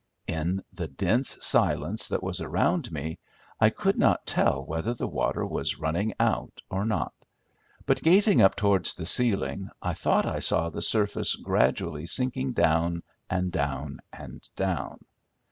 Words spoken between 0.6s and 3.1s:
the dense silence that was around